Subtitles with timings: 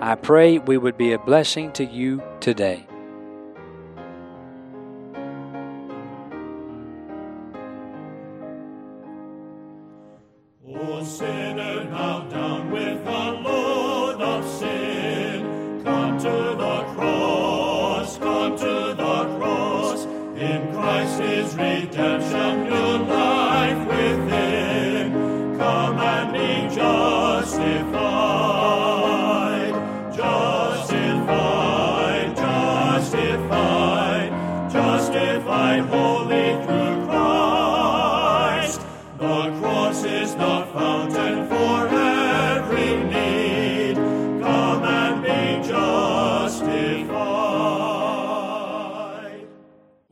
[0.00, 2.86] I pray we would be a blessing to you today.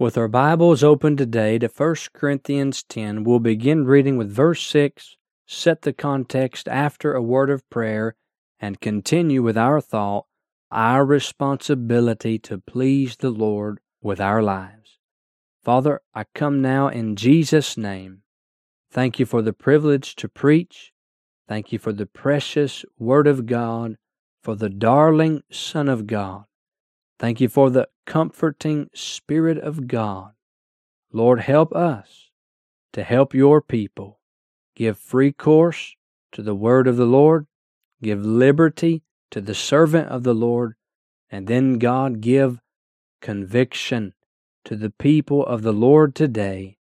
[0.04, 5.16] With our Bibles open today to 1 Corinthians 10, we'll begin reading with verse 6,
[5.46, 8.14] set the context after a word of prayer,
[8.60, 10.26] and continue with our thought,
[10.70, 14.98] our responsibility to please the Lord with our lives.
[15.62, 18.24] Father, I come now in Jesus' name.
[18.90, 20.92] Thank you for the privilege to preach.
[21.48, 23.96] Thank you for the precious Word of God,
[24.42, 26.44] for the darling Son of God.
[27.18, 30.32] Thank you for the comforting Spirit of God.
[31.12, 32.30] Lord, help us
[32.92, 34.20] to help your people.
[34.74, 35.94] Give free course
[36.32, 37.46] to the word of the Lord.
[38.02, 40.74] Give liberty to the servant of the Lord.
[41.30, 42.60] And then, God, give
[43.20, 44.14] conviction
[44.64, 46.78] to the people of the Lord today.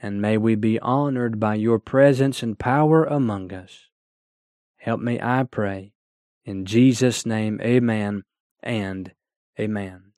[0.00, 3.88] And may we be honored by your presence and power among us.
[4.76, 5.92] Help me, I pray.
[6.44, 8.24] In Jesus' name, amen
[8.62, 9.12] and
[9.58, 10.12] Amen.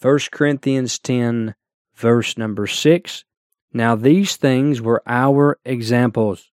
[0.00, 1.54] 1 Corinthians 10,
[1.94, 3.24] verse number 6.
[3.72, 6.50] Now these things were our examples,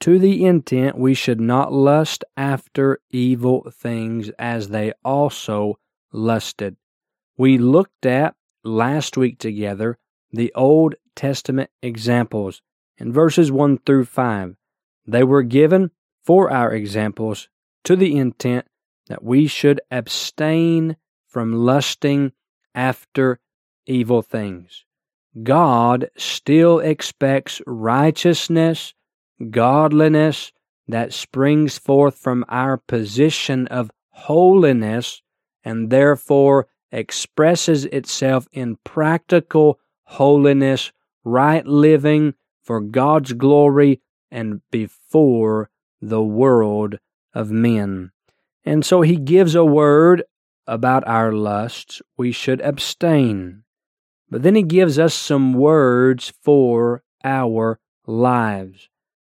[0.00, 5.78] to the intent we should not lust after evil things as they also
[6.12, 6.76] lusted.
[7.36, 9.98] We looked at last week together
[10.32, 12.60] the Old Testament examples
[12.98, 14.56] in verses 1 through 5.
[15.06, 15.90] They were given
[16.24, 17.48] for our examples
[17.84, 18.66] to the intent
[19.08, 20.96] that we should abstain
[21.26, 22.32] from lusting
[22.74, 23.40] after
[23.86, 24.84] evil things.
[25.42, 28.94] God still expects righteousness,
[29.50, 30.52] godliness
[30.86, 35.22] that springs forth from our position of holiness
[35.64, 40.92] and therefore expresses itself in practical holiness,
[41.24, 45.70] right living for God's glory and before
[46.00, 46.98] the world
[47.32, 48.12] of men.
[48.64, 50.22] And so he gives a word
[50.66, 53.64] about our lusts, we should abstain.
[54.30, 58.88] But then he gives us some words for our lives.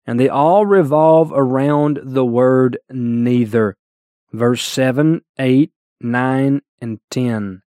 [0.07, 3.77] And they all revolve around the word neither.
[4.33, 7.63] Verse 7, 8, 9, and 10.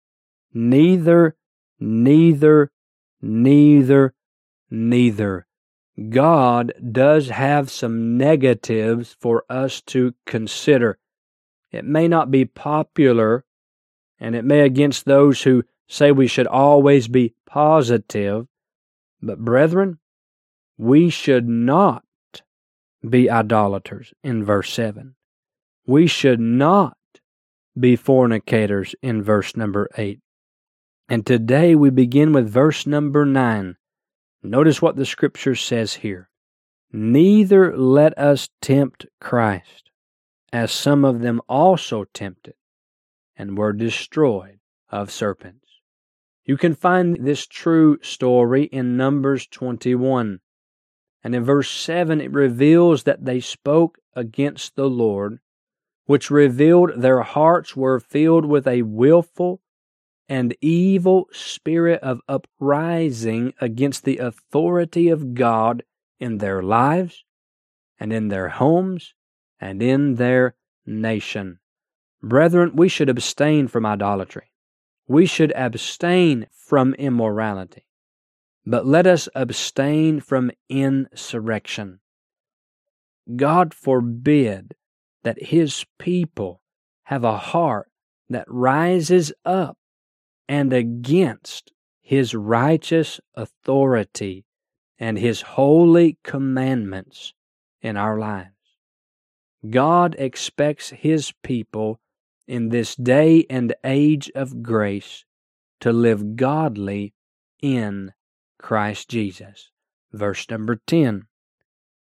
[0.55, 1.37] Neither,
[1.79, 2.71] neither,
[3.21, 4.15] neither,
[4.71, 5.47] neither.
[6.09, 10.99] God does have some negatives for us to consider.
[11.71, 13.45] It may not be popular
[14.23, 18.47] and it may against those who say we should always be positive.
[19.21, 19.99] But, brethren,
[20.79, 22.05] we should not
[23.07, 25.17] be idolaters in verse 7.
[25.87, 26.97] We should not
[27.79, 30.21] be fornicators in verse number 8.
[31.09, 33.77] And today we begin with verse number 9.
[34.45, 36.31] Notice what the scripture says here.
[36.93, 39.91] Neither let us tempt Christ,
[40.53, 42.55] as some of them also tempted
[43.37, 44.59] and were destroyed
[44.91, 45.81] of serpents.
[46.45, 50.41] You can find this true story in Numbers 21.
[51.23, 55.39] And in verse 7, it reveals that they spoke against the Lord,
[56.07, 59.61] which revealed their hearts were filled with a willful
[60.29, 65.85] and evil spirit of uprising against the authority of God
[66.19, 67.25] in their lives
[68.01, 69.15] and in their homes
[69.61, 71.61] and in their nation.
[72.23, 74.53] Brethren, we should abstain from idolatry.
[75.09, 77.87] We should abstain from immorality.
[78.65, 81.99] But let us abstain from insurrection.
[83.35, 84.75] God forbid
[85.25, 86.63] that His people
[87.05, 87.91] have a heart
[88.29, 89.77] that rises up
[90.49, 94.45] and against His righteous authority
[94.99, 97.35] and His holy commandments
[97.81, 98.51] in our lives.
[99.69, 102.01] God expects His people
[102.47, 105.25] in this day and age of grace
[105.81, 107.15] to live godly
[107.61, 108.13] in
[108.59, 109.71] Christ Jesus.
[110.13, 111.25] Verse number 10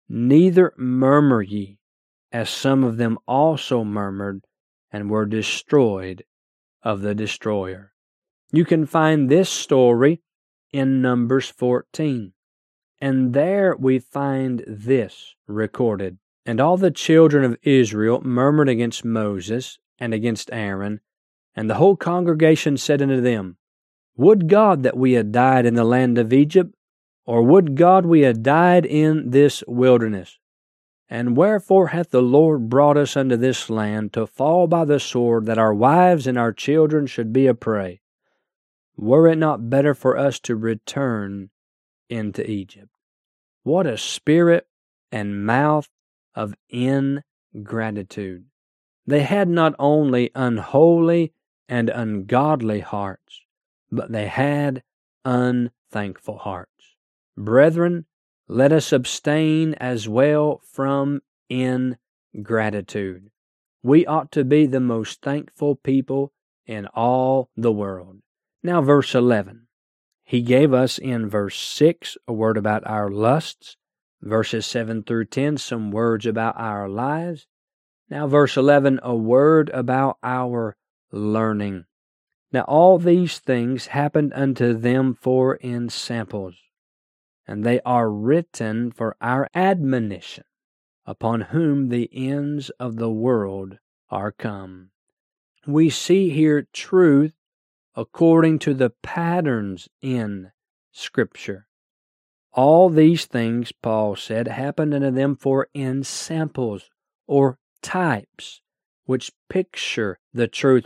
[0.09, 1.79] Neither murmur ye,
[2.31, 4.45] as some of them also murmured
[4.91, 6.23] and were destroyed
[6.83, 7.93] of the destroyer.
[8.51, 10.21] You can find this story
[10.73, 12.33] in Numbers 14.
[12.99, 16.17] And there we find this recorded.
[16.45, 20.99] And all the children of Israel murmured against Moses and against Aaron,
[21.55, 23.57] and the whole congregation said unto them,
[24.17, 26.73] Would God that we had died in the land of Egypt,
[27.23, 30.39] or would God we had died in this wilderness?
[31.07, 35.45] And wherefore hath the Lord brought us unto this land to fall by the sword,
[35.45, 38.01] that our wives and our children should be a prey?
[38.97, 41.51] Were it not better for us to return
[42.09, 42.89] into Egypt?
[43.63, 44.65] What a spirit
[45.11, 45.89] and mouth
[46.33, 48.45] of ingratitude!
[49.05, 51.33] They had not only unholy
[51.67, 53.41] and ungodly hearts,
[53.91, 54.83] but they had
[55.25, 56.95] unthankful hearts.
[57.37, 58.05] Brethren,
[58.47, 63.29] let us abstain as well from ingratitude.
[63.83, 66.33] We ought to be the most thankful people
[66.65, 68.17] in all the world.
[68.61, 69.67] Now, verse 11.
[70.23, 73.77] He gave us in verse 6 a word about our lusts,
[74.21, 77.47] verses 7 through 10, some words about our lives.
[78.11, 80.75] Now, verse 11, a word about our
[81.11, 81.85] learning.
[82.51, 86.55] Now, all these things happened unto them for ensamples
[87.47, 90.43] and they are written for our admonition,
[91.05, 93.77] upon whom the ends of the world
[94.09, 94.91] are come.
[95.65, 97.33] We see here truth
[97.95, 100.51] according to the patterns in
[100.91, 101.67] Scripture.
[102.53, 106.89] All these things, Paul said, happened unto them for ensamples
[107.25, 108.61] or types,
[109.05, 110.85] which picture the truth.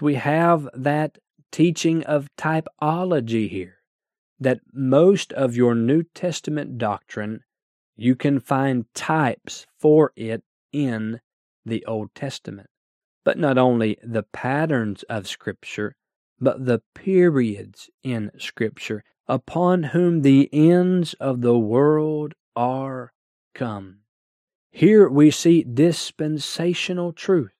[0.00, 1.18] We have that
[1.50, 3.76] teaching of typology here
[4.38, 7.40] that most of your New Testament doctrine,
[7.96, 10.42] you can find types for it
[10.72, 11.20] in
[11.64, 12.68] the Old Testament.
[13.24, 15.96] But not only the patterns of Scripture,
[16.38, 23.12] but the periods in Scripture upon whom the ends of the world are
[23.54, 24.00] come.
[24.76, 27.54] Here we see dispensational truth.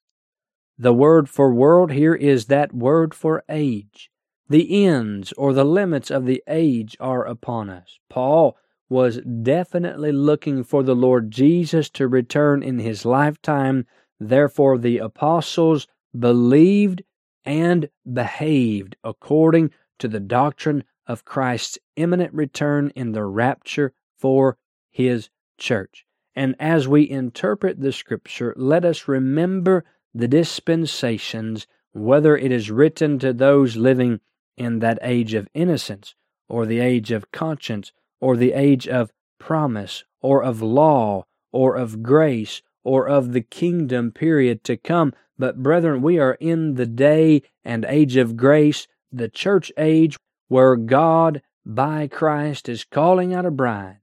[0.77, 4.11] The word for world here is that word for age.
[4.51, 7.99] The ends or the limits of the age are upon us.
[8.11, 8.59] Paul
[8.91, 13.87] was definitely looking for the Lord Jesus to return in his lifetime.
[14.21, 17.03] Therefore, the apostles believed
[17.47, 19.71] and behaved according
[20.01, 24.59] to the doctrine of Christ's imminent return in the rapture for
[24.91, 26.06] his church.
[26.37, 33.19] And as we interpret the scripture, let us remember the dispensations, whether it is written
[33.21, 34.21] to those living
[34.59, 36.15] in that age of innocence,
[36.47, 37.91] or the age of conscience,
[38.21, 44.13] or the age of promise, or of law, or of grace, or of the kingdom
[44.13, 45.15] period to come.
[45.39, 50.77] But, brethren, we are in the day and age of grace, the church age, where
[50.77, 54.01] God, by Christ, is calling out a bride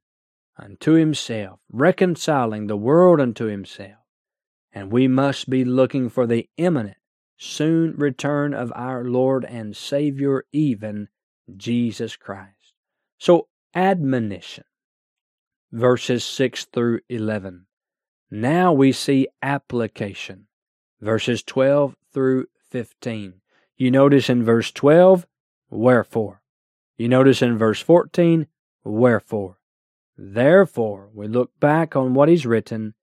[0.57, 4.00] unto himself, reconciling the world unto himself.
[4.72, 6.98] And we must be looking for the imminent
[7.38, 11.10] soon return of our Lord and Savior, even
[11.55, 12.74] Jesus Christ.
[13.17, 14.63] So, admonition,
[15.72, 17.65] verses 6 through 11.
[18.31, 20.48] Now we see application,
[21.01, 23.36] verses 12 through 15.
[23.77, 25.27] You notice in verse 12,
[25.69, 26.41] wherefore.
[26.98, 28.48] You notice in verse 14,
[28.83, 29.57] wherefore.
[30.17, 32.93] Therefore, we look back on what he's written,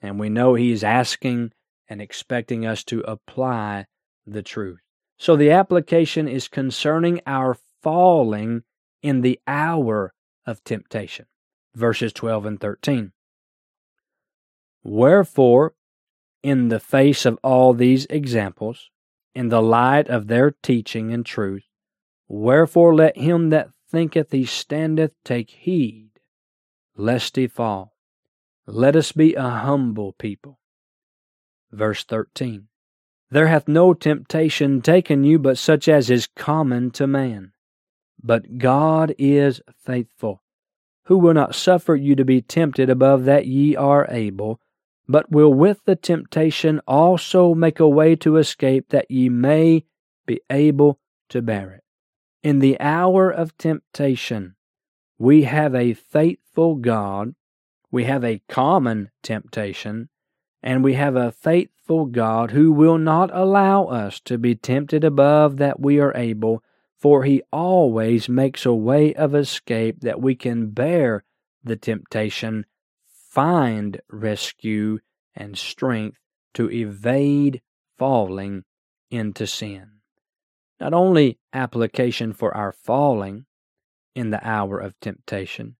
[0.00, 1.52] and we know he's asking
[1.88, 3.86] and expecting us to apply
[4.26, 4.80] the truth.
[5.18, 8.62] So the application is concerning our falling
[9.02, 10.14] in the hour
[10.46, 11.26] of temptation.
[11.74, 13.12] Verses 12 and 13.
[14.82, 15.74] Wherefore,
[16.42, 18.90] in the face of all these examples,
[19.34, 21.64] in the light of their teaching and truth.
[22.28, 26.03] Wherefore let him that thinketh he standeth take heed,
[26.96, 27.94] lest he fall.
[28.66, 30.58] Let us be a humble people.
[31.70, 32.68] Verse 13
[33.30, 37.52] There hath no temptation taken you but such as is common to man.
[38.22, 40.42] But God is faithful,
[41.04, 44.60] who will not suffer you to be tempted above that ye are able,
[45.06, 49.84] but will with the temptation also make a way to escape that ye may
[50.24, 50.98] be able
[51.28, 51.84] to bear it.
[52.42, 54.54] In the hour of temptation,
[55.18, 57.34] we have a faithful God,
[57.90, 60.08] we have a common temptation,
[60.62, 65.58] and we have a faithful God who will not allow us to be tempted above
[65.58, 66.62] that we are able,
[66.98, 71.22] for he always makes a way of escape that we can bear
[71.62, 72.64] the temptation
[73.34, 75.00] find rescue
[75.34, 76.18] and strength
[76.54, 77.60] to evade
[77.98, 78.62] falling
[79.10, 79.90] into sin.
[80.78, 83.46] Not only application for our falling
[84.14, 85.76] in the hour of temptation,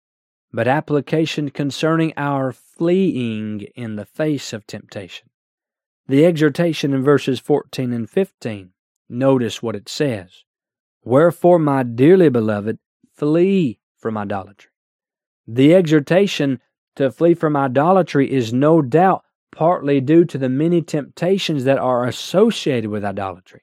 [0.53, 5.29] but application concerning our fleeing in the face of temptation.
[6.07, 8.71] The exhortation in verses 14 and 15,
[9.09, 10.45] notice what it says
[11.03, 12.79] Wherefore, my dearly beloved,
[13.13, 14.71] flee from idolatry.
[15.47, 16.61] The exhortation
[16.97, 22.05] to flee from idolatry is no doubt partly due to the many temptations that are
[22.07, 23.63] associated with idolatry.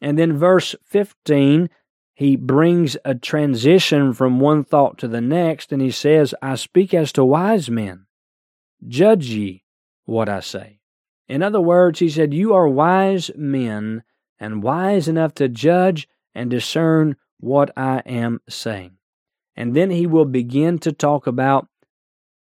[0.00, 1.70] And then, verse 15,
[2.18, 6.94] he brings a transition from one thought to the next, and he says, I speak
[6.94, 8.06] as to wise men.
[8.88, 9.64] Judge ye
[10.06, 10.80] what I say.
[11.28, 14.02] In other words, he said, You are wise men
[14.40, 18.96] and wise enough to judge and discern what I am saying.
[19.54, 21.68] And then he will begin to talk about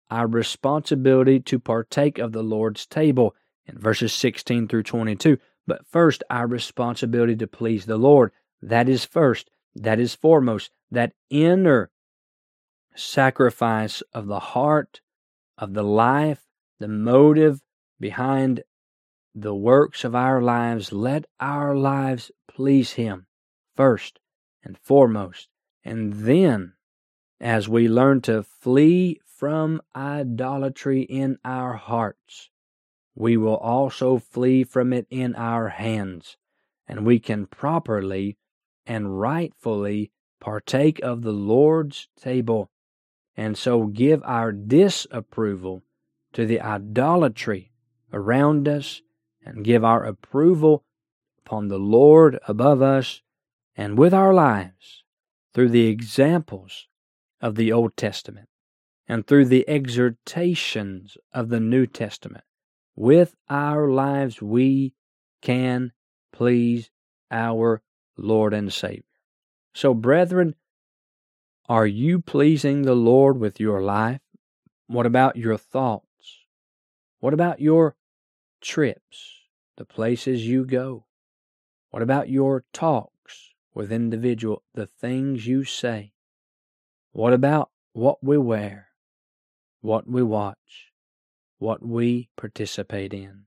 [0.08, 3.34] our responsibility to partake of the Lord's table
[3.66, 5.36] in verses 16 through 22.
[5.66, 8.30] But first, our responsibility to please the Lord.
[8.62, 11.90] That is first, that is foremost, that inner
[12.94, 15.00] sacrifice of the heart,
[15.58, 16.46] of the life,
[16.78, 17.62] the motive
[17.98, 18.62] behind
[19.34, 20.92] the works of our lives.
[20.92, 23.26] Let our lives please Him
[23.74, 24.20] first
[24.62, 25.48] and foremost.
[25.84, 26.74] And then,
[27.40, 32.50] as we learn to flee from idolatry in our hearts,
[33.14, 36.36] we will also flee from it in our hands,
[36.86, 38.38] and we can properly
[38.86, 40.10] and rightfully
[40.40, 42.70] partake of the Lord's table,
[43.36, 45.82] and so give our disapproval
[46.32, 47.72] to the idolatry
[48.12, 49.02] around us,
[49.44, 50.84] and give our approval
[51.44, 53.22] upon the Lord above us,
[53.76, 55.04] and with our lives
[55.52, 56.88] through the examples
[57.40, 58.48] of the Old Testament
[59.06, 62.44] and through the exhortations of the New Testament.
[62.96, 64.94] With our lives, we
[65.42, 65.92] can
[66.32, 66.90] please
[67.30, 67.82] our
[68.16, 69.02] Lord and Savior.
[69.74, 70.54] So, brethren,
[71.68, 74.20] are you pleasing the Lord with your life?
[74.86, 76.04] What about your thoughts?
[77.20, 77.96] What about your
[78.60, 79.40] trips,
[79.76, 81.06] the places you go?
[81.90, 86.12] What about your talks with individual, the things you say?
[87.12, 88.88] What about what we wear?
[89.84, 90.92] what we watch,
[91.58, 93.42] what we participate in.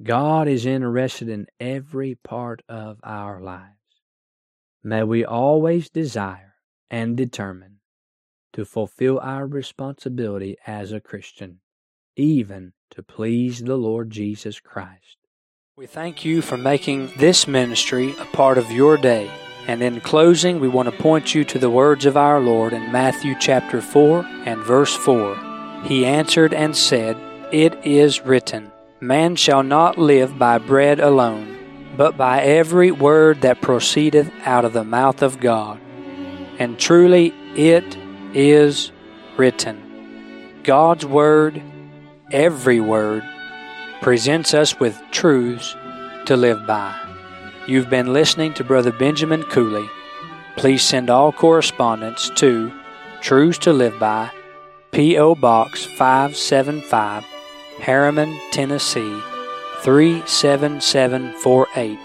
[0.00, 3.83] God is interested in every part of our lives.
[4.86, 6.56] May we always desire
[6.90, 7.78] and determine
[8.52, 11.60] to fulfill our responsibility as a Christian,
[12.16, 15.16] even to please the Lord Jesus Christ.
[15.74, 19.30] We thank you for making this ministry a part of your day.
[19.66, 22.92] And in closing, we want to point you to the words of our Lord in
[22.92, 25.82] Matthew chapter 4 and verse 4.
[25.84, 27.16] He answered and said,
[27.50, 31.53] It is written, Man shall not live by bread alone,
[31.96, 35.80] but by every word that proceedeth out of the mouth of God.
[36.58, 37.96] And truly it
[38.34, 38.92] is
[39.36, 39.82] written.
[40.62, 41.62] God's Word,
[42.30, 43.22] every word,
[44.00, 45.74] presents us with truths
[46.26, 46.98] to live by.
[47.66, 49.88] You've been listening to Brother Benjamin Cooley.
[50.56, 52.72] Please send all correspondence to
[53.20, 54.30] Truths to Live By.
[54.92, 55.34] P.O.
[55.34, 57.24] Box 575,
[57.80, 59.20] Harriman, Tennessee
[59.84, 61.98] 37748.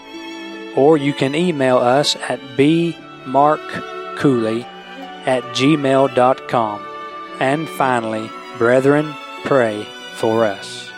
[0.76, 4.64] Or you can email us at bmarkcooley
[5.26, 6.86] at gmail.com.
[7.40, 9.12] And finally, brethren,
[9.44, 9.82] pray
[10.14, 10.89] for us.